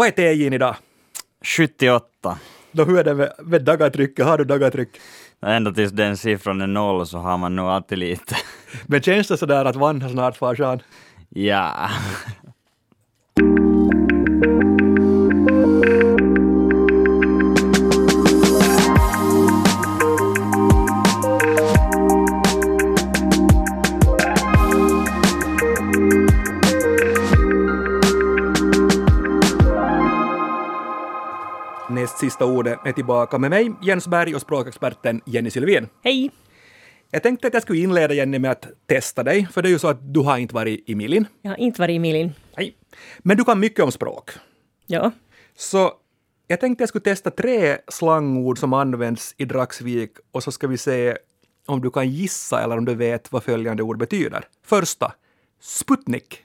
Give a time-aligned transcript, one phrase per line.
[0.00, 0.76] Vad är TJ'n idag?
[1.44, 2.38] 78.
[2.72, 4.26] Då hur är det med, med dagatrycket?
[4.26, 4.88] Har du dagatryck?
[5.46, 8.36] Ända tills den siffran är noll så har man nog alltid lite.
[8.86, 10.82] Men känns det sådär att vann snart farsan?
[11.28, 11.90] Ja.
[32.20, 35.88] Sista ordet är tillbaka med mig, Jens Berg och språkexperten Jenny Sylvén.
[36.04, 36.30] Hej!
[37.10, 39.78] Jag tänkte att jag skulle inleda Jenny med att testa dig, för det är ju
[39.78, 41.26] så att du har inte varit i Milin.
[41.42, 42.32] Jag har inte varit i Milin.
[42.56, 42.76] Nej.
[43.18, 44.30] Men du kan mycket om språk.
[44.86, 45.10] Ja.
[45.56, 45.92] Så
[46.46, 50.78] jag tänkte jag skulle testa tre slangord som används i Dragsvik och så ska vi
[50.78, 51.16] se
[51.66, 54.44] om du kan gissa eller om du vet vad följande ord betyder.
[54.66, 55.12] Första,
[55.60, 56.44] Sputnik.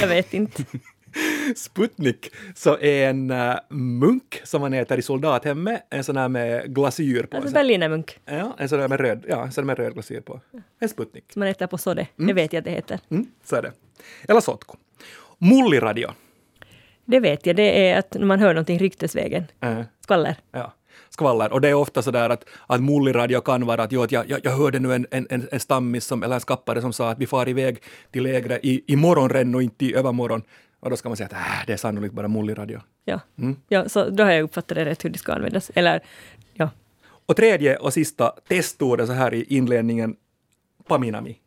[0.00, 0.64] Jag vet inte.
[1.56, 6.74] Sputnik så är en uh, munk som man äter i soldathemmet, en sån här med
[6.74, 7.36] glasyr på.
[7.36, 10.40] Alltså berlinermunk Ja, en sån där med röd, ja, en sån med röd glasyr på.
[10.78, 11.24] En Sputnik.
[11.32, 12.06] som man äter på sådde.
[12.16, 13.00] Det vet jag att det heter.
[13.10, 13.72] Mm, så är det.
[14.28, 14.76] Eller sotko.
[15.38, 16.10] Mulliradio.
[17.04, 17.56] Det vet jag.
[17.56, 19.44] Det är att när man hör någonting ryktesvägen.
[19.60, 20.36] Äh, Skvaller.
[20.52, 20.72] ja.
[21.10, 21.52] Skvaller.
[21.52, 24.30] Och det är ofta så där att, att mulliradio kan vara att, jo, att jag,
[24.30, 27.18] jag, jag hörde nu en, en, en, stammis som, eller en skappare som sa att
[27.18, 30.42] vi far iväg till lägre i, i morgonren och inte i övermorgon.
[30.82, 32.80] Och då ska man säga att äh, det är sannolikt bara mulliradio.
[33.04, 33.20] Ja.
[33.38, 33.56] Mm.
[33.68, 35.70] ja, så då har jag uppfattat det rätt hur det ska användas.
[35.74, 36.00] Eller,
[36.54, 36.70] ja.
[37.26, 40.16] Och tredje och sista testordet så här i inledningen,
[40.88, 41.38] paminami.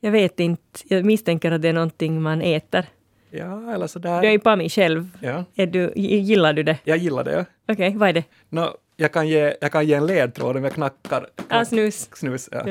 [0.00, 0.62] Jag vet inte.
[0.84, 2.86] Jag misstänker att det är någonting man äter.
[3.30, 5.08] Ja, eller så Du är pami själv.
[5.20, 6.78] Ja, Är du, gillar du det?
[6.84, 7.46] jag gillar det.
[7.68, 8.24] Okej, vad är det?
[8.48, 11.26] Nå, jag, kan ge, jag kan ge en ledtråd om jag knackar.
[11.48, 12.10] Ah, snus.
[12.14, 12.64] Snus, ja.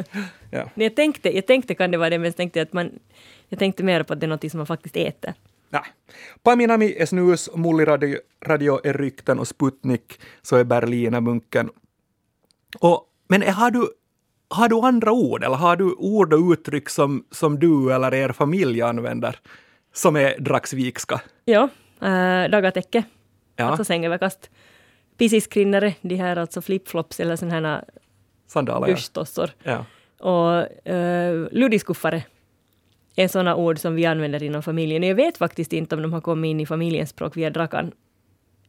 [0.52, 0.70] ja.
[0.76, 3.00] Nej, Jag tänkte, jag tänkte kan det vara det, men jag tänkte att man...
[3.52, 5.34] Jag tänkte mer på att det är något som man faktiskt äter.
[5.70, 5.84] Nej.
[6.44, 11.70] Paminami är snus, mulliradio radio är rykten och Sputnik så är berlinermunken.
[12.80, 13.90] Och, men har du,
[14.50, 18.32] har du andra ord eller har du ord och uttryck som, som du eller er
[18.32, 19.40] familj använder
[19.94, 21.22] som är dragsvikska?
[21.46, 21.70] Ja,
[22.02, 23.04] äh, dagatäcke.
[23.56, 24.50] Ja, Alltså sängöverkast.
[25.18, 27.84] Pisiskrinnare, de här alltså flipflops eller sådana här
[28.48, 28.98] sandaler.
[29.64, 29.86] Ja.
[30.20, 32.24] Och äh, luddiskuffare
[33.16, 35.04] är sådana ord som vi använder inom familjen.
[35.04, 37.92] Jag vet faktiskt inte om de har kommit in i familjens språk via Drakan,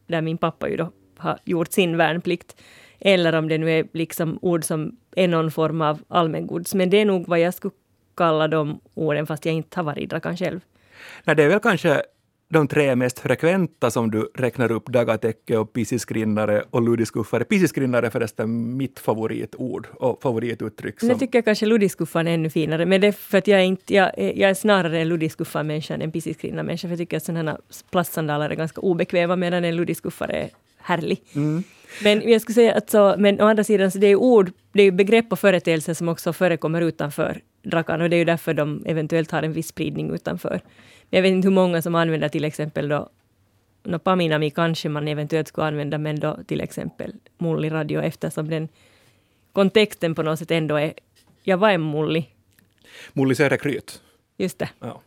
[0.07, 2.61] där min pappa ju då har gjort sin värnplikt,
[2.99, 6.75] eller om det nu är liksom ord som är någon form av allmängods.
[6.75, 7.73] Men det är nog vad jag skulle
[8.17, 10.59] kalla de orden, fast jag inte har varit i Drakan själv.
[11.23, 12.03] Nej, det är väl kanske
[12.53, 17.43] de tre mest frekventa som du räknar upp, dagatäcke och pisiskrinnare och luddiskuffare.
[17.43, 20.99] Pisiskrinnare är förresten mitt favoritord och favorituttryck.
[20.99, 23.63] Som, jag tycker kanske luddiskuffan är ännu finare, men det är för att jag är,
[23.63, 27.51] inte, jag, jag är snarare en luddiskuffan-människa än en pisiskrinna-människa, för jag tycker att sådana
[27.51, 27.59] här
[27.91, 31.21] plastsandaler är ganska obekväma, medan en luddiskuffare är härlig.
[31.35, 31.63] Mm.
[32.03, 34.83] Men jag skulle säga att så, men å andra sidan så det är ord, det
[34.83, 38.83] är begrepp och företeelser som också förekommer utanför drakan, och det är ju därför de
[38.85, 40.61] eventuellt har en viss spridning utanför.
[41.09, 43.09] Men jag vet inte hur många som använder till exempel då
[43.83, 48.69] No, Paminami kanske man eventuellt skulle använda, men då till exempel mulliradio eftersom den
[49.51, 50.93] kontexten på något sätt ändå är,
[51.43, 52.29] ja vad är mulli?
[53.15, 54.01] Är rekryt.
[54.37, 54.69] Just det.
[54.79, 55.01] Ja.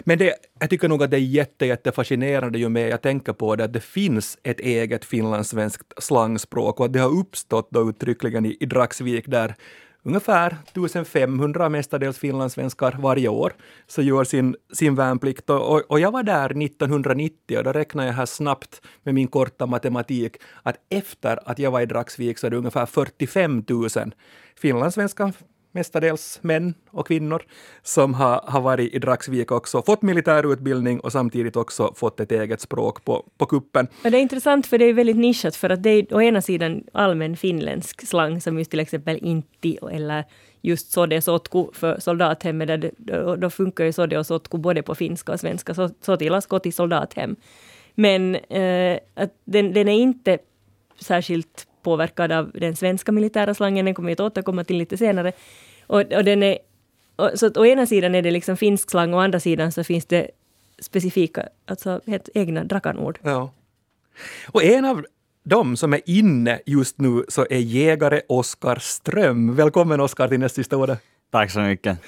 [0.00, 3.56] Men det, jag tycker nog att det är jätte, jättefascinerande ju mer jag tänker på
[3.56, 8.46] det, att det finns ett eget finlandssvenskt slangspråk och att det har uppstått då uttryckligen
[8.46, 9.54] i, i Dragsvik där
[10.06, 13.52] ungefär 1500 mestadels finlandssvenskar varje år
[13.86, 15.50] så gör sin, sin värnplikt.
[15.50, 19.28] Och, och, och jag var där 1990 och då räknar jag här snabbt med min
[19.28, 23.88] korta matematik att efter att jag var i Dragsvik så är det ungefär 45 000
[24.56, 25.32] finlandssvenskar
[25.76, 27.42] mestadels män och kvinnor
[27.82, 32.60] som har, har varit i Dragsvik också, fått militärutbildning och samtidigt också fått ett eget
[32.60, 33.88] språk på, på kuppen.
[34.04, 36.42] Och det är intressant för det är väldigt nischat för att det är å ena
[36.42, 40.24] sidan allmän finländsk slang som just till exempel inti eller
[40.62, 42.68] just sode sotku för soldathemmet.
[42.68, 45.74] Där det, då, då funkar ju sode och sotku både på finska och svenska.
[45.74, 47.36] Så, sotilas koti soldathem.
[47.94, 50.38] Men eh, att den, den är inte
[51.00, 53.84] särskilt påverkad av den svenska militära slangen.
[53.84, 55.32] Den kommer vi att återkomma till lite senare.
[55.86, 56.58] Och, och den är,
[57.16, 59.84] och, så att å ena sidan är det liksom finsk slang, å andra sidan så
[59.84, 60.30] finns det
[60.78, 63.18] specifika, alltså helt egna drakanord.
[63.22, 63.50] Ja.
[64.52, 65.06] Och en av
[65.44, 69.54] de som är inne just nu så är jägare Oskar Ström.
[69.54, 70.98] Välkommen Oskar till näst sista ordet.
[71.30, 71.98] Tack så mycket.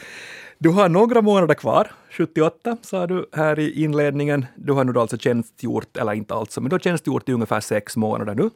[0.59, 4.47] Du har några månader kvar, 78 sa du här i inledningen.
[4.57, 7.61] Du har nu då alltså tjänstgjort, eller inte alltså, men du har tjänstgjort i ungefär
[7.61, 8.51] sex månader nu.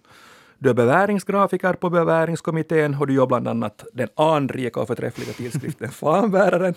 [0.62, 5.90] Du är beväringsgrafiker på beväringskommittén och du gör bland annat den anrika och förträffliga tidskriften
[5.92, 6.74] Fanbäraren.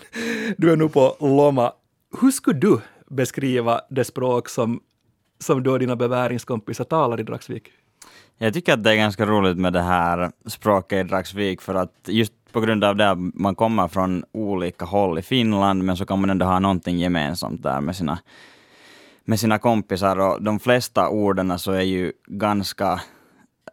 [0.56, 1.72] Du är nu på Lomma.
[2.20, 2.80] Hur skulle du
[3.10, 4.80] beskriva det språk som,
[5.38, 7.68] som du och dina beväringskompisar talar i Dragsvik?
[8.38, 11.94] Jag tycker att det är ganska roligt med det här språket i Dragsvik för att
[12.06, 16.20] just på grund av det man kommer från olika håll i Finland men så kan
[16.20, 18.18] man ändå ha någonting gemensamt där med sina,
[19.24, 23.00] med sina kompisar och de flesta orden så är ju ganska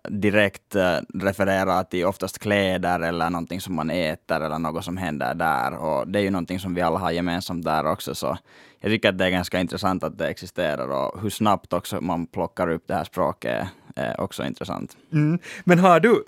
[0.09, 5.33] direkt äh, refererar till oftast kläder eller någonting som man äter eller något som händer
[5.33, 5.77] där.
[5.77, 8.15] Och det är ju någonting som vi alla har gemensamt där också.
[8.15, 8.37] Så
[8.79, 12.27] jag tycker att det är ganska intressant att det existerar och hur snabbt också man
[12.27, 14.97] plockar upp det här språket är också intressant.
[15.11, 15.39] Mm.
[15.63, 16.23] Men har du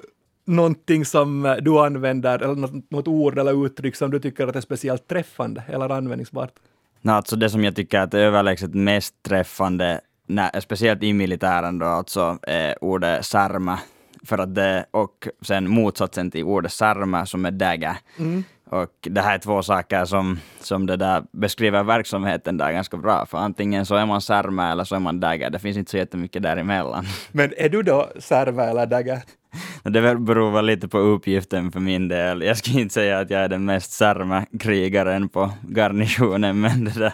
[0.45, 4.62] någonting som du använder, eller något, något ord eller uttryck som du tycker att är
[4.62, 6.51] speciellt träffande eller användningsbart?
[7.01, 11.80] No, alltså det som jag tycker att är överlägset mest träffande när, speciellt i militären
[11.80, 13.80] då, alltså eh, ordet särma,
[14.24, 17.98] för att det, och sen motsatsen till ordet särma som är dagger.
[18.19, 18.44] Mm.
[18.69, 23.25] Och det här är två saker som, som det där beskriver verksamheten där ganska bra,
[23.25, 25.98] för antingen så är man särma eller så är man dagger, det finns inte så
[25.98, 27.06] jättemycket däremellan.
[27.31, 29.22] Men är du då särma eller dagger?
[29.84, 32.42] Det beror väl lite på uppgiften för min del.
[32.42, 37.00] Jag skulle inte säga att jag är den mest sarma krigaren på garnisonen, men, det
[37.00, 37.13] där.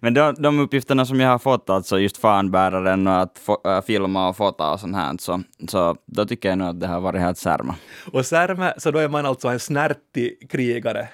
[0.00, 3.82] men de, de uppgifterna som jag har fått, alltså just fanbäraren och att få, äh,
[3.82, 7.00] filma och fota och sånt här, så, så då tycker jag nog att det har
[7.00, 7.74] varit helt särma.
[8.12, 11.08] Och särma, så då är man alltså en snärtig krigare?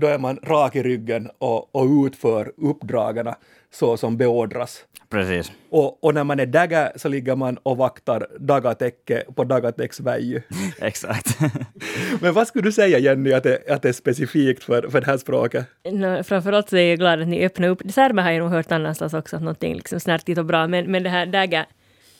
[0.00, 3.34] Då är man rak i ryggen och, och utför uppdragen
[3.72, 4.84] så som beordras.
[5.08, 5.52] Precis.
[5.70, 10.42] Och, och när man är dagger så ligger man och vaktar dagatäcke på dagatäcks väj.
[10.80, 11.38] Exakt.
[12.20, 15.06] Men vad skulle du säga Jenny att det, att det är specifikt för, för det
[15.06, 15.66] här språket?
[15.84, 17.82] No, framförallt så är jag glad att ni öppnar upp.
[17.92, 21.02] Särma har jag nog hört annanstans också, att någonting liksom snärtigt och bra, men, men
[21.02, 21.66] det här dagger,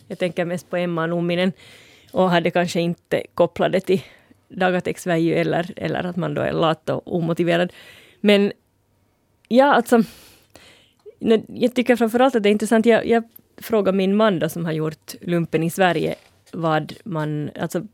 [0.07, 1.53] jag tänker mest på Emma Numminen
[2.13, 4.03] och hade kanske inte kopplat det till
[4.51, 7.73] dagatäcks eller, eller att man då är lat och omotiverad.
[8.21, 8.53] Men
[9.49, 10.03] ja, alltså
[11.49, 12.87] jag tycker framförallt att det är intressant.
[12.87, 13.25] Jag, jag
[13.57, 16.15] frågade min man då, som har gjort lumpen i Sverige
[16.53, 17.87] vad, man, alltså,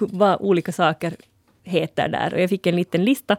[0.00, 1.16] vad olika saker
[1.62, 2.34] heter där.
[2.34, 3.36] Och jag fick en liten lista.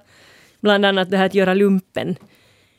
[0.60, 2.16] Bland annat det här att göra lumpen.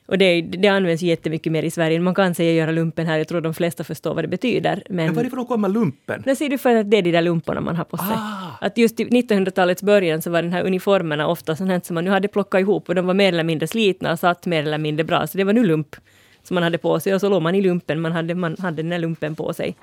[0.07, 2.01] Och det, det används jättemycket mer i Sverige.
[2.01, 4.83] Man kan säga göra lumpen här, jag tror de flesta förstår vad det betyder.
[4.89, 6.23] Men, men varifrån kommer lumpen?
[6.25, 8.17] Det ser du för att det är de där lumporna man har på sig.
[8.17, 8.67] Ah.
[8.67, 12.11] Att just i 1900-talets början så var den här uniformerna ofta sånt som man nu
[12.11, 15.05] hade plockat ihop och de var mer eller mindre slitna och satt mer eller mindre
[15.05, 15.27] bra.
[15.27, 15.97] Så det var nu lump
[16.43, 18.83] som man hade på sig och så låg man i lumpen, man hade, man hade
[18.83, 19.77] den här lumpen på sig.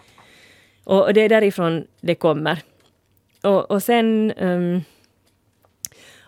[0.84, 2.60] Och, och det är därifrån det kommer.
[3.42, 4.82] Och, och sen um,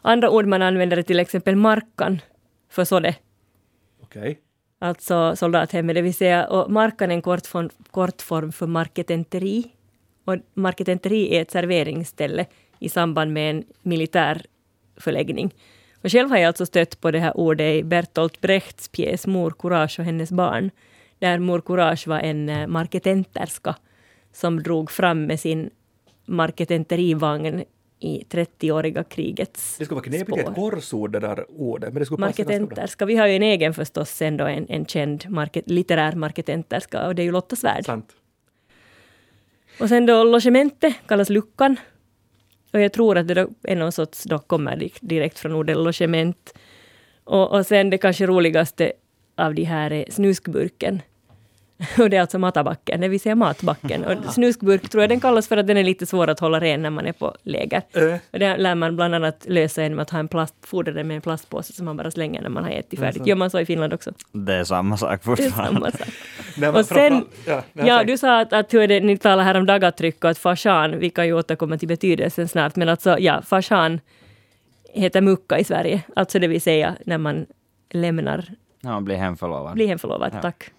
[0.02, 2.22] andra ord man använder är till exempel markan
[2.70, 3.16] för sådär.
[4.16, 4.36] Okay.
[4.80, 9.72] Alltså soldathemmet, det vill säga, och markan är en kortform, kortform för marketenteri.
[10.26, 12.46] Och marketenteri är ett serveringsställe
[12.80, 14.42] i samband med en militär
[14.98, 15.54] förläggning.
[16.04, 19.52] Och själv har jag alltså stött på det här ordet i Bertolt Brechts pjäs Mor
[19.60, 20.72] Courage och hennes barn,
[21.20, 23.76] där Mor Courage var en eh, marketenterska
[24.34, 25.70] som drog fram med sin
[26.26, 27.64] marketenterivagn
[28.06, 31.94] i 30-åriga krigets Det skulle vara knepigt ett korsord det där ordet.
[31.94, 33.06] Men det skulle marketenterska.
[33.06, 37.16] Vi har ju en egen förstås sen då, en, en känd market, litterär marketenterska och
[37.16, 37.86] det är ju Lotta Svärd.
[37.86, 38.16] Sant.
[39.80, 41.78] Och sen då logemente kallas luckan
[42.74, 46.54] och jag tror att det är någon sorts, då kommer direkt från ordet logement.
[47.24, 48.94] Och, och sen det kanske roligaste
[49.38, 51.02] av de här är snuskburken.
[52.00, 54.06] Och det är alltså matabacken, det vill säga matbacken.
[54.06, 56.82] Och snuskburk tror jag den kallas för att den är lite svår att hålla ren
[56.82, 57.82] när man är på läger.
[57.94, 58.16] Äh.
[58.34, 61.16] Och det lär man bland annat lösa genom att ha en plast, fodra den med
[61.16, 63.28] en plastpåse som man bara slänger när man har ätit färdigt.
[63.28, 64.12] Gör man så i Finland också?
[64.32, 65.92] Det är samma sak fortfarande.
[66.74, 70.24] och sen, ja, ja, du sa att, att hur det, ni talar här om dagatryck
[70.24, 74.00] och att fashan, vi kan ju återkomma till betydelsen snart, men alltså ja, fashan
[74.94, 77.46] heter mucka i Sverige, alltså det vill säga när man
[77.90, 78.46] lämnar
[78.82, 79.74] Ja, blir hemförlovad.
[79.74, 80.42] Blir hemförlovad, ja.
[80.42, 80.72] tack.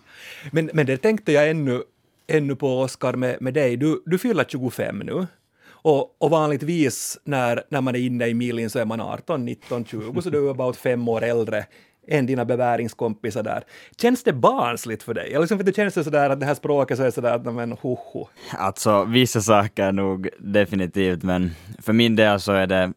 [0.51, 1.83] Men, men det tänkte jag ännu,
[2.27, 3.77] ännu på, Oskar, med, med dig.
[3.77, 5.27] Du, du fyller 25 nu.
[5.69, 9.85] Och, och vanligtvis när, när man är inne i milen så är man 18, 19,
[9.85, 11.67] 20, så du är about fem år äldre
[12.09, 13.65] än dina beväringskompisar där.
[13.97, 15.29] Känns det barnsligt för dig?
[15.29, 17.55] Eller liksom, för det känns det sådär att det här språket så är sådär att
[17.55, 18.29] men hoho.
[18.51, 21.51] Alltså vissa saker nog definitivt, men
[21.83, 22.93] för min del så är det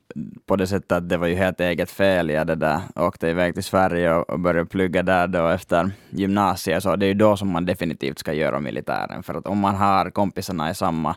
[0.45, 2.29] på det sättet att det var ju helt eget fel.
[2.29, 6.83] Jag det där, åkte iväg till Sverige och, och började plugga där då efter gymnasiet,
[6.83, 9.23] så det är ju då som man definitivt ska göra militären.
[9.23, 11.15] För att om man har kompisarna i samma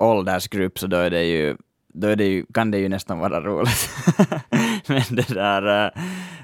[0.00, 1.56] åldersgrupp så då är det ju
[1.92, 3.90] då är det ju, kan det ju nästan vara roligt.
[4.86, 5.92] Men det där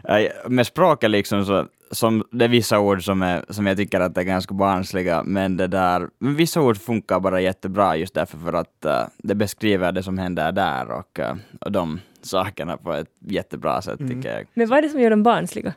[0.08, 4.00] äh, med språket liksom så, som, det är vissa ord som, är, som jag tycker
[4.00, 8.38] att är ganska barnsliga, men det där, men vissa ord funkar bara jättebra just därför
[8.38, 12.92] för att äh, det beskriver det som händer där och, äh, och de sakerna på
[12.92, 14.16] ett jättebra sätt mm.
[14.16, 14.46] tycker jag.
[14.54, 15.74] Men vad är det som gör dem barnsliga?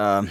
[0.00, 0.22] Uh,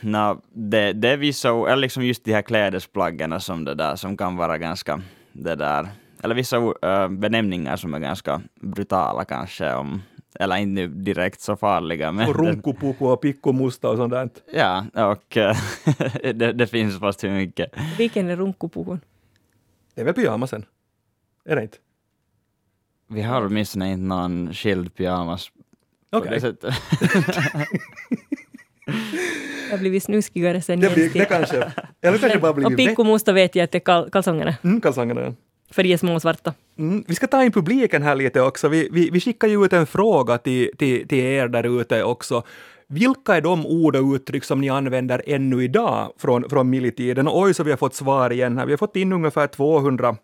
[0.00, 4.16] no, det, det är vissa, eller liksom just de här klädesplaggen som det där, som
[4.16, 5.02] kan vara ganska,
[5.32, 5.88] det där,
[6.24, 10.02] eller vissa uh, benämningar som är ganska brutala kanske, om,
[10.34, 12.12] eller inte direkt så farliga.
[12.12, 14.28] Men och runkupuku och pikkomusta och sånt där.
[14.52, 15.38] Ja, och
[16.34, 17.70] det, det, finns fast hur mycket.
[17.98, 19.00] Vilken är runkupukun?
[19.94, 20.64] Det är väl pyjamasen?
[21.44, 21.76] Är det inte?
[23.08, 25.50] Vi har åtminstone inte någon skild pyjamas
[26.10, 26.36] Okej.
[26.36, 26.52] Okay.
[26.60, 26.74] Det
[29.70, 31.72] har blivit snuskigare sen det, blir, det kanske.
[32.00, 34.54] Eller kanske bara blivit Och pikkomusta vet jag att det är kal kalsongerna.
[34.62, 35.32] Mm, kalsongerna, ja.
[35.70, 36.54] För de är små och svarta.
[36.78, 38.68] Mm, vi ska ta in publiken här lite också.
[38.68, 42.42] Vi, vi, vi skickar ju ut en fråga till, till, till er där ute också.
[42.86, 47.28] Vilka är de ord och uttryck som ni använder ännu idag från, från militiden?
[47.30, 48.66] Oj, så vi har fått svar igen här.
[48.66, 50.16] Vi har fått in ungefär 200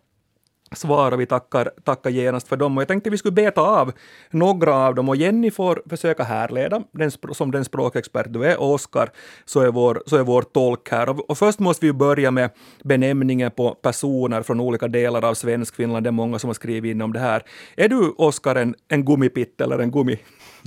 [0.75, 2.77] svar och vi tackar, tackar genast för dem.
[2.77, 3.91] Och jag tänkte vi skulle beta av
[4.29, 8.73] några av dem och Jenny får försöka härleda den, som den språkexpert du är och
[8.73, 9.09] Oskar
[9.45, 11.09] så är vår, så är vår tolk här.
[11.09, 12.49] Och, och först måste vi börja med
[12.83, 16.05] benämningen på personer från olika delar av Svenskfinland.
[16.05, 17.43] Det är många som har skrivit in om det här.
[17.75, 20.19] Är du, Oskar, en, en gummipitt eller en gummi?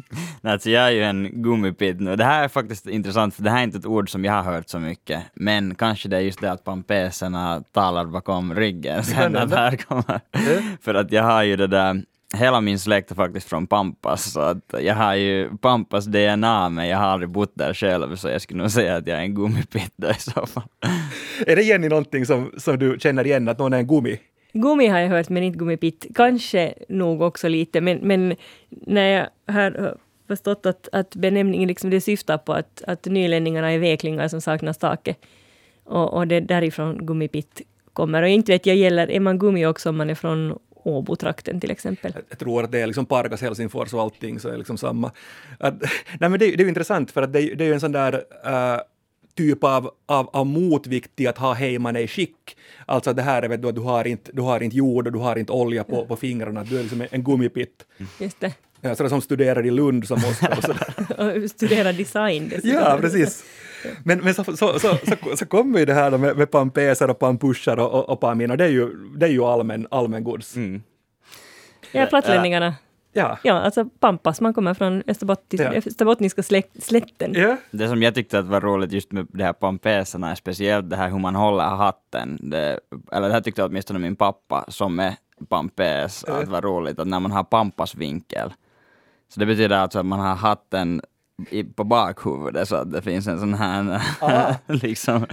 [0.42, 2.16] alltså jag är ju en gummipitt nu.
[2.16, 4.42] Det här är faktiskt intressant, för det här är inte ett ord som jag har
[4.42, 5.22] hört så mycket.
[5.34, 10.20] Men kanske det är just det att pampeserna talar bakom ryggen sen det här kommer.
[10.84, 12.02] för att jag har ju det där
[12.36, 16.88] Hela min släkt är faktiskt från Pampas, så att jag har ju Pampas DNA, men
[16.88, 19.34] jag har aldrig bott där själv, så jag skulle nog säga att jag är en
[19.34, 20.62] gummipitta i så fall.
[21.46, 24.18] är det Jenny någonting som, som du känner igen, att någon är en gummi?
[24.52, 26.06] Gummi har jag hört, men inte gummipitt.
[26.14, 28.36] Kanske nog också lite, men, men
[28.68, 29.96] när jag har
[30.26, 34.72] förstått att, att benämningen liksom det syftar på att, att nylänningarna är veklingar som saknar
[34.72, 35.14] stake.
[35.84, 37.62] Och, och det därifrån gummipitt
[37.94, 38.22] kommer.
[38.22, 41.70] Och inte vet jag gäller, är man gummi också om man är från Åbo-trakten till
[41.70, 42.12] exempel.
[42.28, 45.10] Jag tror att det är liksom Pargas, Helsingfors och allting så är liksom samma.
[45.58, 45.74] Att,
[46.20, 47.92] nej men det, det är ju intressant för att det, det är ju en sån
[47.92, 48.80] där uh,
[49.36, 52.56] typ av, av, av motvikt till att ha heiman i skick.
[52.86, 55.18] Alltså det här är du, att du har inte, du har inte jord och du
[55.18, 57.86] har inte olja på, på fingrarna, du är liksom en gummipitt.
[58.20, 58.52] Just det.
[58.80, 61.42] Ja, sådana som studerar i Lund som Oskar och sådär.
[61.44, 62.70] och studerar design dessutom.
[62.70, 63.44] Ja, precis.
[64.04, 67.18] Men, men så, så, så, så, så kommer ju det här med, med pampeser och
[67.18, 70.56] pampushar och, och, och pamina, det är ju, det är ju allmän, allmän gods.
[70.56, 70.82] Mm.
[71.92, 72.74] Ja, plattlänningarna.
[73.16, 73.38] Ja.
[73.42, 75.82] ja, alltså Pampas, man kommer från Österbottniska, ja.
[75.86, 76.42] Österbottniska
[76.82, 77.32] slätten.
[77.34, 77.56] Ja.
[77.70, 80.96] Det som jag tyckte att var roligt just med de här pampeserna är speciellt det
[80.96, 82.38] här hur man håller hatten.
[82.42, 82.80] Det,
[83.12, 85.14] eller det här tyckte åtminstone min pappa som är
[85.48, 86.34] pampes, ja.
[86.34, 88.52] att det var roligt att när man har pampasvinkel.
[89.28, 91.02] Så det betyder alltså att man har hatten
[91.50, 94.02] i, på bakhuvudet så att det finns en sån här
[94.66, 95.26] liksom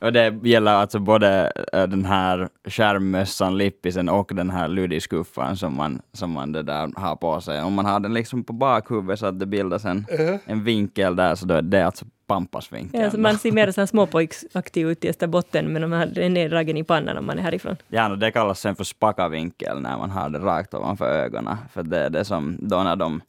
[0.00, 5.76] och det gäller alltså både äh, den här skärmmössan, lippisen och den här ludiskuffan som
[5.76, 7.62] man, som man det där har på sig.
[7.62, 10.38] Om man har den liksom på bakhuvudet så att det bildas en, uh-huh.
[10.44, 13.00] en vinkel där, så då är det alltså pampasvinkeln.
[13.00, 16.76] Ja, alltså man ser mer småpojksaktig ut i Österbotten, men om man har den neddragen
[16.76, 17.76] i pannan om man är härifrån.
[17.88, 21.56] Ja, no, det kallas sen för spakavinkel när man har det rakt ovanför ögonen.
[21.72, 23.20] För det är det som då när de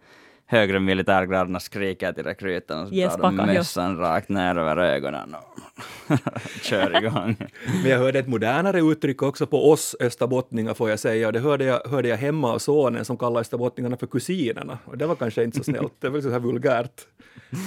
[0.52, 6.18] högre militärgraderna skriker till rekryterna så yes, tar de mössan rakt ner över ögonen och
[6.62, 7.36] kör igång.
[7.82, 11.40] Men jag hörde ett modernare uttryck också på oss österbottningar får jag säga, och det
[11.40, 14.78] hörde jag, hörde jag hemma av sonen som kallar österbottningarna för kusinerna.
[14.86, 17.02] Och det var kanske inte så snällt, det var så här vulgärt.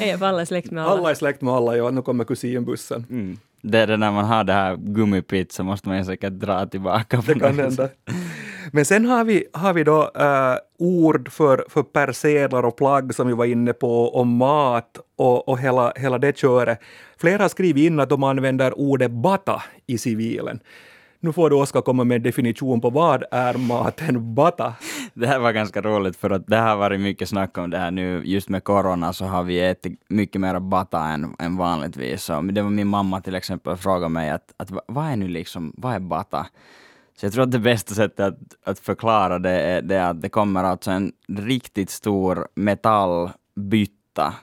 [0.00, 0.98] Är alla är släkt med alla?
[0.98, 3.06] Alla är släkt med alla, ja, nu kommer kusinbussen.
[3.10, 3.38] Mm.
[3.62, 6.66] Det är det när man har det här gummipitt så måste man ju säkert dra
[6.66, 7.22] tillbaka.
[7.26, 7.88] Det kan hända.
[8.72, 13.26] Men sen har vi, har vi då uh, ord för, för persedlar och plagg som
[13.26, 16.80] vi var inne på, och mat och, och hela, hela det köret.
[17.16, 20.60] Flera har skrivit in att de använder ordet bata i civilen.
[21.24, 24.74] Nu får du Oskar komma med en definition på vad är maten bata?
[25.14, 27.90] Det här var ganska roligt för att det har varit mycket snack om det här
[27.90, 28.22] nu.
[28.24, 32.22] Just med corona så har vi ätit mycket mer bata än, än vanligtvis.
[32.22, 35.72] Så det var min mamma till exempel frågade mig att, att vad är nu liksom,
[35.76, 36.46] vad är bata?
[37.16, 40.22] Så jag tror att det bästa sättet att, att förklara det är, det är att
[40.22, 44.34] det kommer alltså en riktigt stor metallbytta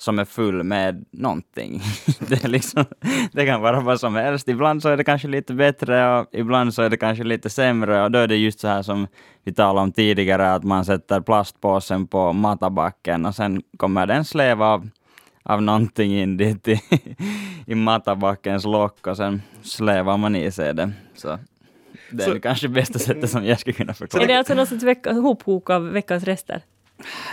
[0.00, 1.82] som är full med någonting.
[2.28, 2.84] det, är liksom,
[3.32, 4.48] det kan vara vad som helst.
[4.48, 8.02] Ibland så är det kanske lite bättre och ibland så är det kanske lite sämre
[8.04, 9.06] och då är det just så här som
[9.44, 14.66] vi talade om tidigare, att man sätter plastpåsen på matabacken och sen kommer den släva
[14.66, 14.88] av,
[15.42, 16.80] av någonting in dit i,
[17.66, 20.92] i matabackens lock och sen slävar man i sig det.
[21.14, 21.38] Så
[22.10, 24.24] det är så, kanske bästa sättet som jag skulle kunna förklara.
[24.24, 26.62] Är det alltså något sorts vecka, hophok av veckans rester?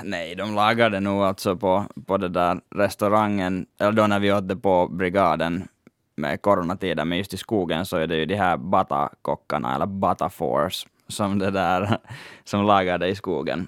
[0.03, 4.47] Nej, de lagade nog alltså på, på det där restaurangen, eller då när vi åt
[4.47, 5.67] det på brigaden
[6.15, 10.87] med coronatiden, men just i skogen så är det ju de här batakockarna, eller batafors,
[11.07, 11.97] som det där,
[12.43, 13.67] som lagade i skogen.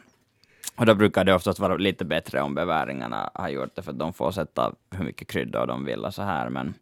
[0.75, 4.13] Och då brukar det oftast vara lite bättre om beväringarna har gjort det, för de
[4.13, 6.49] får sätta hur mycket kryddor de vill och så här.
[6.49, 6.73] Men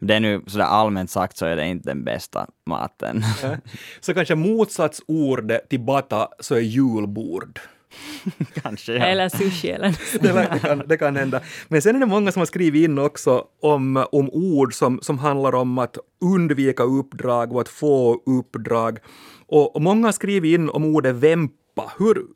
[0.00, 3.22] det är nu sådär allmänt sagt så är det inte den bästa maten.
[3.42, 3.56] Ja.
[4.00, 7.60] Så kanske motsatsordet till bata så är julbord.
[8.62, 9.04] Kanske, ja.
[9.04, 11.40] Eller sushi eller det, kan, det kan hända.
[11.68, 15.18] Men sen är det många som har skrivit in också om, om ord som, som
[15.18, 18.98] handlar om att undvika uppdrag och att få uppdrag.
[19.46, 21.92] Och, och många har skrivit in om ordet vämpa.
[21.98, 22.26] Hur,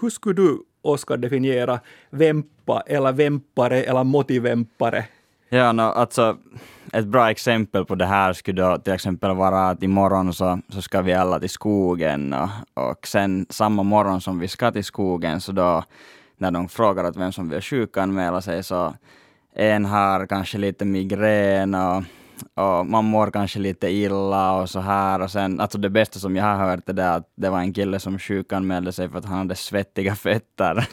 [0.00, 1.80] hur skulle du, Oskar, definiera
[2.10, 5.04] vämpa eller vämpare eller motivämpare?
[5.48, 6.36] Ja, no, alltså
[6.96, 10.82] ett bra exempel på det här skulle då till exempel vara att imorgon så, så
[10.82, 15.40] ska vi alla till skogen och, och sen samma morgon som vi ska till skogen
[15.40, 15.84] så då
[16.38, 18.94] när de frågar att vem som vill sjukanmäla sig så
[19.54, 22.02] en har kanske lite migrän och
[22.54, 25.20] och man mår kanske lite illa och så här.
[25.20, 27.72] Och sen, alltså det bästa som jag har hört är det att det var en
[27.72, 30.88] kille som sjukanmälde sig för att han hade svettiga fötter.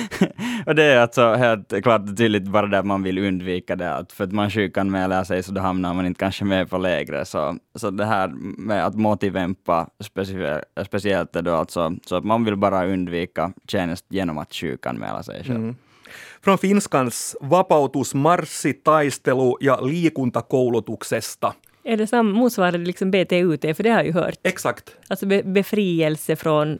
[0.66, 3.94] och det är alltså helt klart och tydligt bara det att man vill undvika det,
[3.94, 7.24] att för att man sjukanmäler sig så då hamnar man inte kanske med på lägre.
[7.24, 12.44] Så, så det här med att motivempa speciellt, speciellt är då alltså så att man
[12.44, 15.56] vill bara undvika tjänst genom att sjukanmäla sig själv.
[15.56, 15.76] Mm.
[16.44, 21.54] Från finskans vapautus marssi, taistelu ja liikuntakoulutuksesta.
[21.84, 23.76] Är det samma, motsvarande liksom BTUT?
[23.76, 24.38] För det har jag ju hört.
[24.42, 24.96] Exakt.
[25.08, 26.78] Alltså be, befrielse från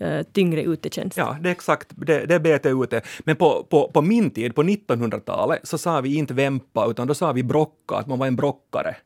[0.00, 1.16] uh, tyngre utetjänst.
[1.16, 3.04] Ja, det är exakt, det, det är BTUT.
[3.20, 7.14] Men på, på, på min tid, på 1900-talet, så sa vi inte vämpa, utan då
[7.14, 8.96] sa vi brocka, att man var en brockare.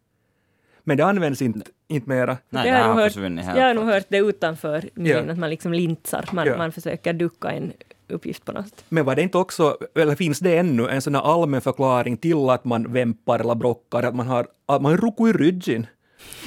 [0.84, 2.36] Men det används inte, inte mera.
[2.48, 3.16] Nej, det, har har hört.
[3.56, 5.18] Jag har nog hört det utanför, Ja.
[5.18, 6.56] att man liksom lintsar, man, Ja.
[6.56, 7.72] man försöker ducka en
[8.10, 8.84] uppgift på något.
[8.88, 12.50] Men var det inte också, eller finns det ännu, en sån här allmän förklaring till
[12.50, 15.86] att man vämpar eller brockar, att man har, att man ruckar i ryggen?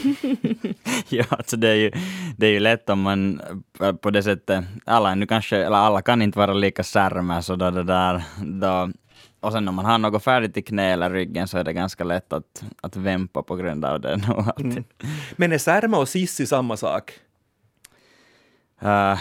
[1.09, 1.91] ja, alltså det är, ju,
[2.37, 3.41] det är ju lätt om man
[3.81, 7.55] äh, på det sättet, alla nu kanske, eller alla kan inte vara lika särma, så
[7.55, 8.91] då det där, då,
[9.39, 12.03] och sen om man har något färdigt i knä eller ryggen så är det ganska
[12.03, 14.21] lätt att, att vämpa på grund av det.
[14.57, 14.83] Mm.
[15.35, 17.11] Men är särma och sissi samma sak?
[18.83, 19.17] Uh,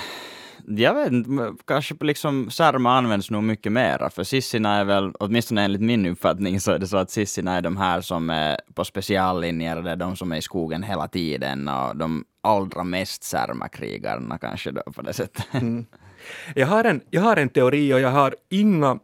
[0.66, 5.64] jag vet inte, kanske liksom särma används nog mycket mera, för sissina är väl, åtminstone
[5.64, 8.84] enligt min uppfattning, så är det så att sissina är de här som är på
[8.84, 14.38] speciallinjer, det är de som är i skogen hela tiden och de allra mest särmakrigarna
[14.38, 15.46] kanske då på det sättet.
[15.52, 15.86] Mm.
[16.54, 18.98] Jag har, en, jag har en teori och jag har inga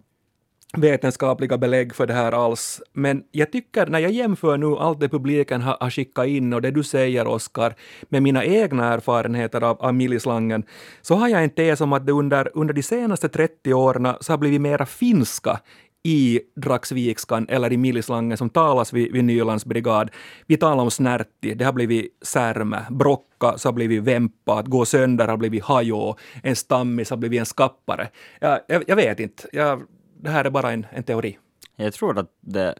[0.76, 2.82] vetenskapliga belägg för det här alls.
[2.92, 6.62] Men jag tycker, när jag jämför nu allt det publiken har, har skickat in och
[6.62, 7.74] det du säger, Oskar,
[8.08, 10.64] med mina egna erfarenheter av, av millislangen,
[11.02, 14.32] så har jag en tes om att det under, under de senaste 30 åren så
[14.32, 15.60] har blivit mera finska
[16.02, 20.10] i Dragsvikskan eller i millislangen som talas vid, vid Nylands brigad.
[20.46, 24.84] Vi talar om snärti, det har blivit särme, brocka så har blivit vämpa, att gå
[24.84, 28.08] sönder har blivit hajå, en stammis har blivit en skappare.
[28.40, 29.82] Jag, jag, jag vet inte, jag,
[30.20, 31.38] det här är bara en, en teori.
[31.76, 32.74] Jag tror att det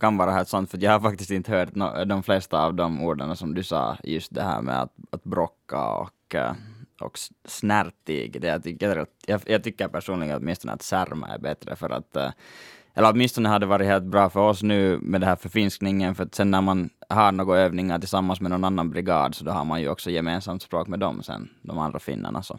[0.00, 3.02] kan vara helt sant, för jag har faktiskt inte hört no, de flesta av de
[3.02, 6.52] orden som du sa, just det här med att, att brocka och, eh,
[7.00, 8.40] och snärtig.
[8.40, 12.30] Det jag, tycker, jag, jag tycker personligen åtminstone att särma är bättre för att eh,
[12.94, 16.24] eller åtminstone hade det varit helt bra för oss nu med det här förfinskningen, för
[16.24, 19.64] att sen när man har några övningar tillsammans med någon annan brigad, så då har
[19.64, 22.42] man ju också gemensamt språk med dem sen, de andra finnarna.
[22.42, 22.58] Så.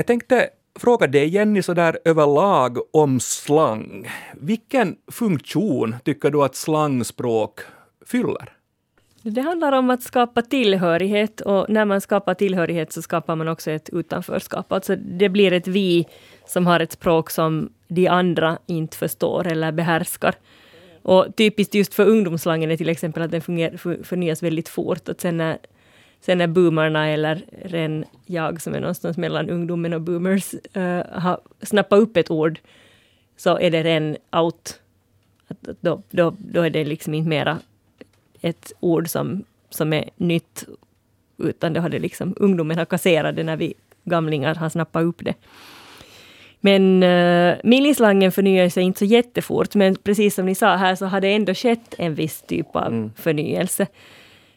[0.00, 4.08] Jag tänkte fråga dig Jenny sådär överlag om slang.
[4.34, 7.60] Vilken funktion tycker du att slangspråk
[8.06, 8.52] fyller?
[9.22, 13.70] Det handlar om att skapa tillhörighet och när man skapar tillhörighet så skapar man också
[13.70, 14.72] ett utanförskap.
[14.72, 16.06] Alltså det blir ett vi
[16.46, 20.34] som har ett språk som de andra inte förstår eller behärskar.
[21.02, 25.08] Och typiskt just för ungdomsslangen är till exempel att den funger, förnyas väldigt fort.
[25.08, 25.58] Att sen när,
[26.20, 31.40] sen när boomerna eller ren jag som är någonstans mellan ungdomen och boomers eh, har
[31.62, 32.60] snappat upp ett ord
[33.36, 34.80] så är det ren out.
[35.48, 37.58] Att, då, då, då är det liksom inte mera
[38.40, 40.64] ett ord som, som är nytt,
[41.38, 45.34] utan det hade liksom ungdomen har kasserat det när vi gamlingar har snappat upp det.
[46.60, 51.06] Men uh, millislangen förnyar sig inte så jättefort, men precis som ni sa här så
[51.06, 53.86] har det ändå skett en viss typ av förnyelse.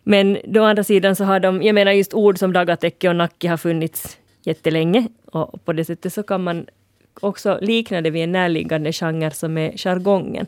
[0.03, 3.49] Men å andra sidan så har de, jag menar just ord som dagatäcke och nacke
[3.49, 6.65] har funnits jättelänge och på det sättet så kan man
[7.19, 10.47] också likna det vid en närliggande genre som är jargongen.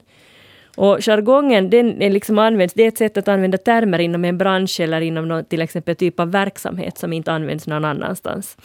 [0.76, 4.38] Och jargongen, den är liksom används, det är ett sätt att använda termer inom en
[4.38, 8.58] bransch eller inom någon, till exempel typ av verksamhet som inte används någon annanstans.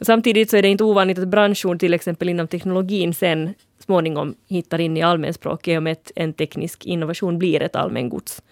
[0.00, 4.80] Samtidigt så är det inte ovanligt att branschord, till exempel inom teknologin, sen småningom hittar
[4.80, 8.42] in i allmänspråket och med att en teknisk innovation blir ett allmängods.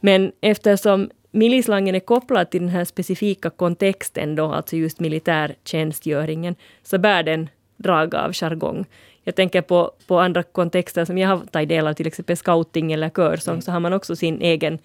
[0.00, 6.98] Men eftersom millislangen är kopplad till den här specifika kontexten, då, alltså just militärtjänstgöringen, så
[6.98, 8.84] bär den drag av jargong.
[9.24, 12.92] Jag tänker på, på andra kontexter som jag har tagit del av, till exempel scouting
[12.92, 13.62] eller körsång, mm.
[13.62, 14.78] så har man också sin egen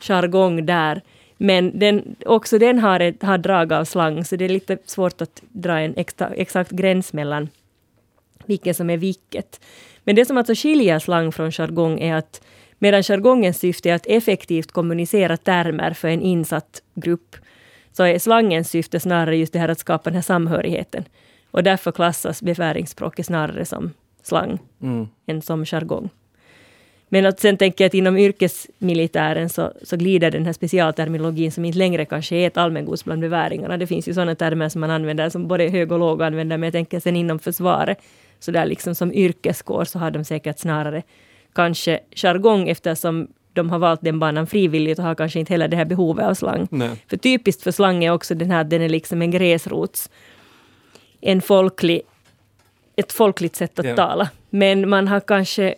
[0.00, 1.02] jargong där.
[1.36, 5.20] Men den, också den har, ett, har drag av slang, så det är lite svårt
[5.20, 7.48] att dra en extra, exakt gräns mellan
[8.46, 9.60] vilket som är vilket.
[10.04, 12.40] Men det som alltså skiljer slang från jargong är att
[12.78, 17.36] medan jargongens syfte är att effektivt kommunicera termer för en insatt grupp,
[17.92, 21.04] så är slangens syfte snarare just det här att skapa den här samhörigheten.
[21.50, 25.08] Och därför klassas befäringsspråket snarare som slang mm.
[25.26, 26.10] än som jargong.
[27.08, 31.64] Men att sen tänker jag att inom yrkesmilitären så, så glider den här specialterminologin som
[31.64, 33.76] inte längre kanske är ett allmängods bland beväringarna.
[33.76, 36.66] Det finns ju sådana termer som man använder som både hög och låg använder, men
[36.66, 37.98] jag tänker sen inom försvaret,
[38.38, 41.02] så där liksom som yrkeskår så har de säkert snarare
[41.58, 45.76] kanske jargong eftersom de har valt den banan frivilligt och har kanske inte heller det
[45.76, 46.68] här behovet av slang.
[46.70, 46.90] Nej.
[47.06, 50.10] För typiskt för slang är också den här den är liksom en gräsrots
[51.20, 52.02] en folklig,
[52.96, 53.96] ett folkligt sätt att ja.
[53.96, 54.30] tala.
[54.50, 55.74] Men man har kanske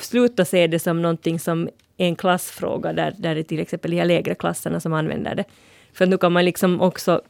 [0.00, 4.34] slutat se det som någonting som en klassfråga, där, där det till exempel de lägre
[4.34, 5.44] klasserna som använder det.
[5.92, 7.22] För nu kan man liksom också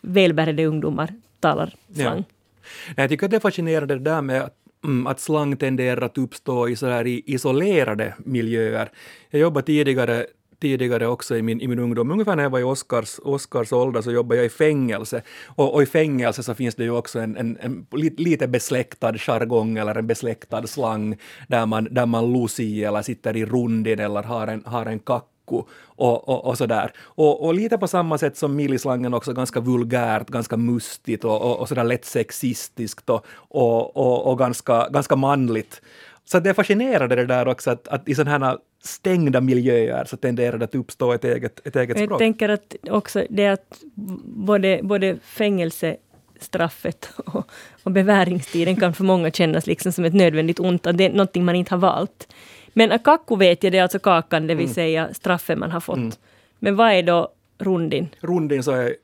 [0.00, 2.24] välbärgade ungdomar talar slang.
[2.28, 2.94] Ja.
[2.96, 6.18] Jag tycker att det är fascinerande det där med att mm, att slang tenderar att
[6.18, 8.90] uppstå i, så här, i isolerade miljöer.
[9.30, 10.26] Jag jobbade tidigare
[10.60, 12.10] tidigare också i min, i min ungdom.
[12.10, 15.22] Ungefär när jag var i Oscars, Oscars ålder så jobbade jag i fängelse.
[15.46, 19.78] Och, och i fängelse så finns det ju också en, en, en lite besläktad jargong
[19.78, 21.16] eller en besläktad slang
[21.48, 25.26] där man, där man lusi eller sitter i rundin eller har en, har en kack
[25.52, 26.92] och, och, och sådär.
[27.00, 31.60] Och, och, lite på samma sätt som millislangen också ganska vulgärt, ganska mustigt och, och,
[31.60, 35.82] och sådär lätt sexistiskt och, och, och, ganska, ganska manligt.
[36.24, 40.16] Så det är fascinerande det där också att, att i sådana här stängda miljöer så
[40.16, 42.10] tenderar det att uppstå ett eget, ett eget språk.
[42.10, 43.82] Jag tänker att också det att
[44.24, 47.50] både, både fängelsestraffet och,
[47.82, 51.44] och beväringstiden kan för många kännas liksom som ett nödvändigt ont, att det är någonting
[51.44, 52.28] man inte har valt.
[52.72, 54.74] Men akakku vet jag, det är alltså kakan, det vill mm.
[54.74, 55.96] säga straffet man har fått.
[55.96, 56.12] Mm.
[56.58, 57.28] Men vad är då
[57.58, 58.08] rundin?
[58.20, 58.96] Rundin så är,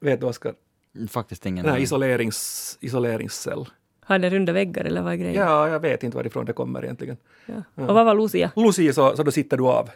[0.00, 0.54] vet du Oskar?
[1.08, 1.66] Faktiskt ingen.
[1.66, 3.66] Nej, isolerings, isoleringscell.
[4.00, 5.34] Har den runda väggar eller vad är grejen?
[5.34, 7.16] Ja, jag vet inte varifrån det kommer egentligen.
[7.46, 7.54] Ja.
[7.74, 7.88] Ja.
[7.88, 8.50] Och vad var Lucia?
[8.56, 9.90] Lucia så, så då sitter du av.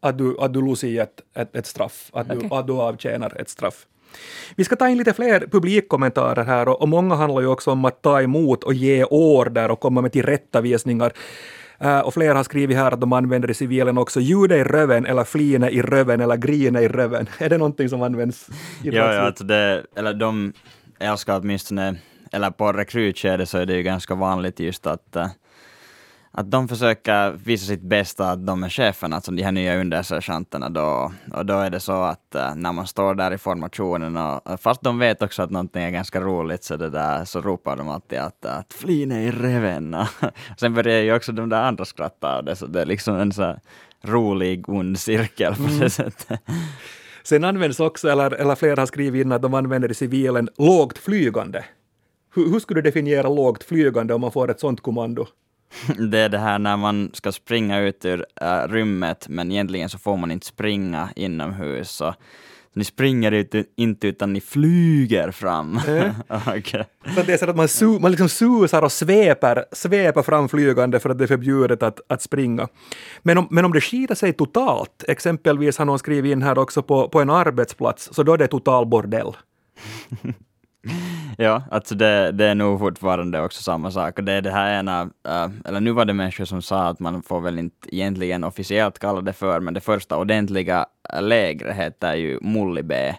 [0.00, 2.10] Att du, att du Lucia ett, ett, ett straff.
[2.12, 2.48] Att, okay.
[2.48, 3.86] du, att du avtjänar ett straff.
[4.56, 7.84] Vi ska ta in lite fler publikkommentarer här och, och många handlar ju också om
[7.84, 11.12] att ta emot och ge order och komma med tillrättavisningar.
[11.84, 15.06] Uh, och flera har skrivit här att de använder i civilen också ljudet i röven
[15.06, 17.26] eller fline i röven eller grine i röven.
[17.38, 18.48] Är det någonting som används?
[18.48, 20.52] I ja, ja alltså det, eller de
[20.98, 21.96] älskar åtminstone
[22.32, 25.26] eller på rekrytskedet så är det ju ganska vanligt just att, uh,
[26.32, 30.68] att de försöker visa sitt bästa, att de är cheferna, alltså de här nya undersergeanterna
[30.68, 34.60] då, och då är det så att uh, när man står där i formationen, och,
[34.60, 37.88] fast de vet också att någonting är ganska roligt, så, det där, så ropar de
[37.88, 39.96] alltid att, att flyna i reven.
[40.56, 43.32] Sen börjar ju också de där andra skratta av det, så det är liksom en
[43.32, 43.56] så
[44.02, 45.90] rolig ond cirkel på det mm.
[45.90, 46.40] sättet.
[47.22, 50.98] Sen används också, eller, eller flera har skrivit in att de använder i civilen lågt
[50.98, 51.64] flygande.
[52.34, 55.26] Hur, hur skulle du definiera lågt flygande om man får ett sånt kommando?
[56.10, 59.98] Det är det här när man ska springa ut ur äh, rymmet, men egentligen så
[59.98, 61.90] får man inte springa inomhus.
[61.90, 62.14] Så,
[62.72, 65.80] ni springer ut, inte utan ni flyger fram.
[65.90, 66.14] Mm.
[66.58, 66.84] okay.
[67.14, 71.00] Så det är så att man, su man liksom susar och sveper, sveper fram flygande
[71.00, 72.68] för att det är förbjudet att, att springa.
[73.22, 76.82] Men om, men om det skiter sig totalt, exempelvis har någon skrivit in här också
[76.82, 79.32] på, på en arbetsplats, så då är det total bordell.
[81.38, 84.18] ja, alltså det, det är nog fortfarande också samma sak.
[84.18, 87.00] Och det är det här ena, äh, eller nu var det människor som sa att
[87.00, 90.86] man får väl inte egentligen officiellt kalla det för, men det första ordentliga
[91.20, 93.16] lägret heter ju Mullibä.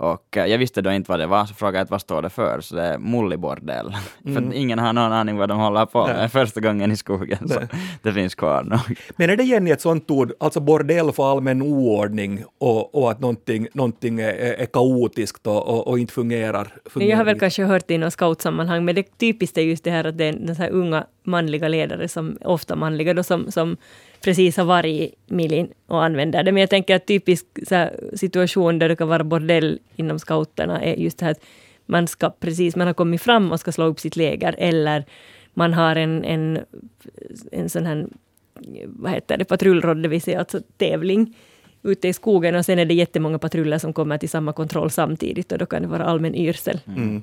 [0.00, 2.30] Och uh, jag visste då inte vad det var, så frågade jag vad står det
[2.30, 3.96] för, så det är mullibordell.
[4.26, 4.50] Mm.
[4.50, 6.28] för ingen har någon aning vad de håller på med Nej.
[6.28, 7.58] första gången i skogen, Nej.
[7.70, 8.98] så det finns kvar nog.
[9.16, 13.20] Men är det igen ett sånt ord, alltså bordell för allmän oordning och, och att
[13.20, 17.10] någonting, någonting är, är kaotiskt och, och, och, inte fungerar, fungerar?
[17.10, 19.90] Jag har väl kanske hört det i något scoutsammanhang, men det typiskt är just det
[19.90, 23.76] här att det är den här unga manliga ledare, som ofta manliga då, som, som
[24.20, 26.52] precis har varit i milin och använder det.
[26.52, 27.46] Men jag tänker att typisk
[28.14, 31.44] situation där det kan vara bordell inom scouterna är just det här att
[31.86, 35.04] man ska precis, man har kommit fram och ska slå upp sitt läger eller
[35.54, 36.58] man har en, en,
[37.52, 38.06] en sån här,
[38.86, 41.36] vad heter det, patrullråd, det vill säga alltså tävling
[41.82, 45.52] ute i skogen och sen är det jättemånga patruller som kommer till samma kontroll samtidigt
[45.52, 46.80] och då kan det vara allmän yrsel.
[46.86, 47.02] Mm.
[47.02, 47.22] mm.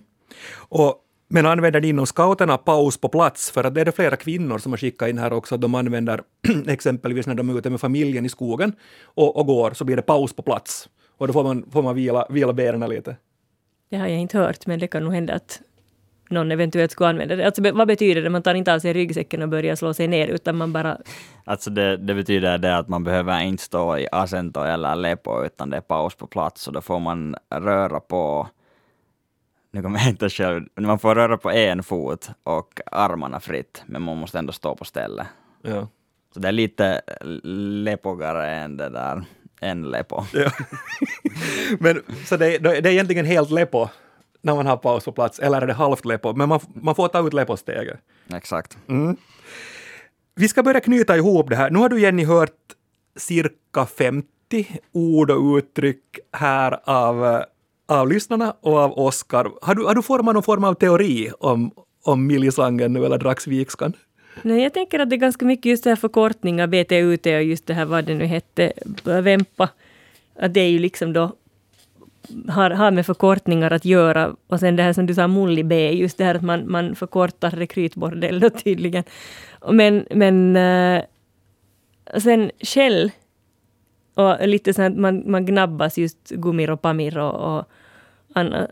[0.55, 3.51] Och men använder ni inom scouterna paus på plats?
[3.51, 5.75] För att det är det flera kvinnor som har skickat in här också, att de
[5.75, 6.21] använder
[6.67, 10.01] exempelvis när de är ute med familjen i skogen och, och går, så blir det
[10.01, 10.89] paus på plats.
[11.17, 13.15] Och då får man, får man vila, vila benen lite.
[13.89, 15.61] Det har jag inte hört, men det kan nog hända att
[16.29, 17.45] någon eventuellt skulle använda det.
[17.45, 18.29] Alltså, vad betyder det?
[18.29, 20.97] Man tar inte av sig ryggsäcken och börjar slå sig ner, utan man bara...
[21.45, 25.69] Alltså det, det betyder det att man behöver inte stå i asento eller lepo, utan
[25.69, 28.47] det är paus på plats och då får man röra på
[29.77, 34.01] nu kommer jag inte själv, man får röra på en fot och armarna fritt, men
[34.01, 35.27] man måste ändå stå på stället.
[35.61, 35.87] Ja.
[36.33, 37.01] Så det är lite
[37.83, 39.25] lepogare än det där,
[39.61, 40.23] en lepo.
[40.33, 40.51] Ja.
[41.79, 43.87] men så det, det är egentligen helt lepo
[44.41, 46.33] när man har paus på plats, eller är det halvt lepo?
[46.33, 47.99] Men man, man får ta ut leposteget.
[48.33, 48.77] Exakt.
[48.87, 49.17] Mm.
[50.35, 51.69] Vi ska börja knyta ihop det här.
[51.69, 52.75] Nu har du Jenny hört
[53.15, 54.27] cirka 50
[54.91, 57.43] ord och uttryck här av
[57.87, 59.51] av lyssnarna och av Oskar.
[59.61, 61.71] Har du, har du format någon form av teori om,
[62.03, 63.93] om millislangen nu eller dragsvikskan?
[64.41, 67.65] Nej, jag tänker att det är ganska mycket just det här förkortningar, BTUT och just
[67.65, 68.73] det här vad det nu hette,
[69.03, 69.69] Vempa.
[70.39, 71.31] Att det är ju liksom då
[72.47, 74.35] har, har med förkortningar att göra.
[74.47, 76.95] Och sen det här som du sa, Mulli B, just det här att man, man
[76.95, 79.03] förkortar rekrytbordell då tydligen.
[79.71, 81.03] Men, men äh,
[82.17, 83.11] sen Shell
[84.17, 87.65] och lite så att man, man gnabbas just Gumir och Pamir och, och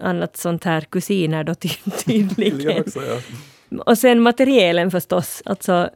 [0.02, 1.56] annat sånt här, kusiner då
[2.06, 2.82] tydligen.
[2.82, 3.20] också, ja.
[3.86, 5.90] Och sen materielen förstås, alltså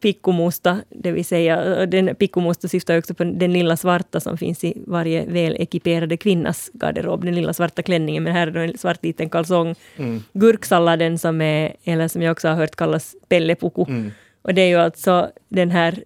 [0.00, 4.82] pikkomusta, det vill säga, den pikkomusta syftar också på den lilla svarta som finns i
[4.86, 9.04] varje väl ekiperade kvinnas garderob, den lilla svarta klänningen, men här är då en svart
[9.04, 9.74] liten kalsong.
[9.96, 10.22] Mm.
[10.32, 13.84] Gurksalladen som är, eller som jag också har hört kallas pellepuku.
[13.88, 14.10] Mm.
[14.42, 16.04] Och det är ju alltså den här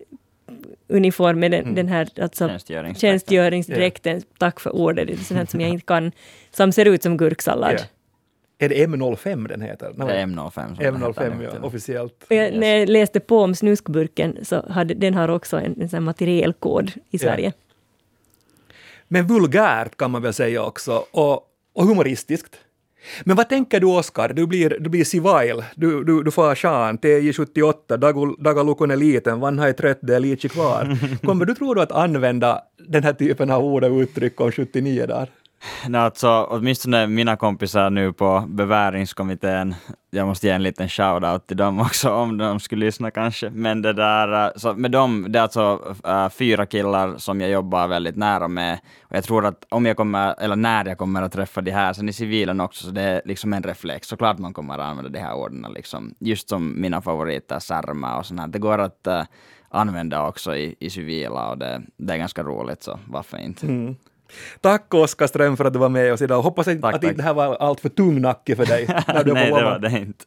[0.89, 1.75] uniformen, den, mm.
[1.75, 4.25] den här alltså, tjänstgöringsdräkten, tjänstgöringsdräkten yeah.
[4.39, 6.13] tack för ordet, det är sånt som jag inte kan,
[6.51, 7.73] som ser ut som gurksallad.
[7.73, 7.87] Yeah.
[8.59, 9.93] Är det M05 den heter?
[9.97, 10.77] Det är M05.
[10.77, 12.25] M05, ja, officiellt.
[12.29, 12.55] Jag, yes.
[12.61, 16.93] När jag läste på om snuskburken så hade den har också en, en sån materielkod
[17.11, 17.43] i Sverige.
[17.43, 17.55] Yeah.
[19.09, 21.41] Men vulgärt kan man väl säga också, och,
[21.73, 22.57] och humoristiskt.
[23.25, 24.33] Men vad tänker du Oskar?
[24.33, 27.97] Du blir, du blir civil, du, du, du får Sean, TJ78,
[28.43, 30.99] Dagalukon är liten, Vanha är trött, det är lite kvar.
[31.27, 35.07] Kommer du, tror du, att använda den här typen av ord och uttryck om 79
[35.07, 35.29] dagar?
[35.89, 39.75] Nej, alltså, åtminstone mina kompisar nu på beväringskommittén,
[40.11, 43.51] jag måste ge en liten shout-out till dem också om de skulle lyssna kanske.
[43.51, 47.51] Men det där, äh, så med dem, det är alltså uh, fyra killar som jag
[47.51, 48.79] jobbar väldigt nära med.
[49.03, 51.93] Och jag tror att om jag kommer, eller när jag kommer att träffa de här,
[51.93, 54.09] sen i civilen också, så det är liksom en reflex.
[54.09, 56.15] Såklart man kommer att använda de här orden, liksom.
[56.19, 58.47] just som mina favoriter, särma och sånt här.
[58.47, 59.23] Det går att uh,
[59.69, 63.67] använda också i, i civila och det, det är ganska roligt, så varför inte?
[63.67, 63.97] Mm.
[64.61, 66.43] Tack Oskar Ström för att du var med oss idag.
[66.43, 67.17] Hoppas tack, att tack.
[67.17, 68.87] det här var allt för tung nacke för dig.
[69.09, 70.25] Nej, det var det inte.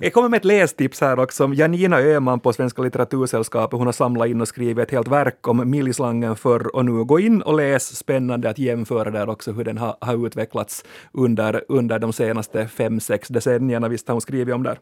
[0.00, 1.50] Jag kommer med ett lästips här också.
[1.54, 5.70] Janina Öhman på Svenska litteratursällskapet, hon har samlat in och skrivit ett helt verk om
[5.70, 7.04] millislangen förr och nu.
[7.04, 11.64] Gå in och läs, spännande att jämföra där också hur den har, har utvecklats under,
[11.68, 13.88] under de senaste fem, sex decennierna.
[13.88, 14.78] Visst har hon skrivit om där.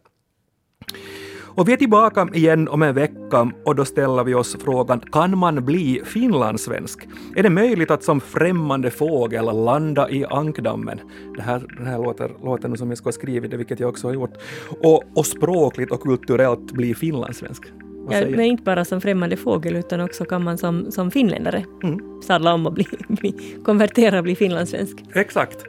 [1.55, 5.39] Och vi är tillbaka igen om en vecka och då ställer vi oss frågan, kan
[5.39, 7.09] man bli finlandssvensk?
[7.37, 11.01] Är det möjligt att som främmande fågel landa i ankdammen?
[11.37, 13.89] Det här, det här låter, låter nu som jag skulle ha skrivit det, vilket jag
[13.89, 14.35] också har gjort.
[14.81, 17.63] Och, och språkligt och kulturellt bli finlandssvensk.
[18.11, 22.23] Ja, men inte bara som främmande fågel utan också kan man som, som finländare mm.
[22.23, 23.35] sadla om och bli, bli,
[23.65, 25.05] konvertera och bli finlandssvensk.
[25.15, 25.65] Exakt.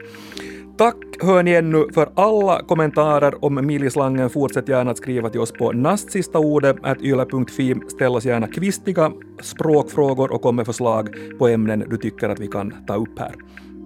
[0.76, 4.30] Tack hör ni ännu för alla kommentarer om millislangen.
[4.30, 7.74] Fortsätt gärna att skriva till oss på nastsistaordet.yle.fi.
[7.88, 11.08] Ställ oss gärna kvistiga språkfrågor och kom med förslag
[11.38, 13.34] på ämnen du tycker att vi kan ta upp här.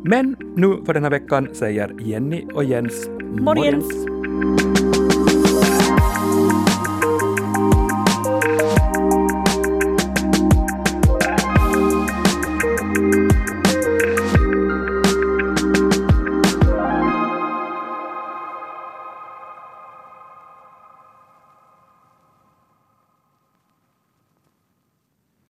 [0.04, 3.94] Men nu för den här veckan säger Jenny och Jens morgens.
[3.94, 4.77] morgens.